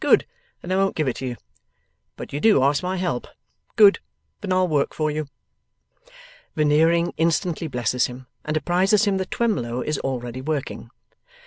[0.09, 0.25] 'Good.
[0.63, 1.35] Then I won't give it you.
[2.15, 3.27] But you do ask my help.
[3.75, 3.99] Good.
[4.39, 5.27] Then I'll work for you.'
[6.55, 10.89] Veneering instantly blesses him, and apprises him that Twemlow is already working.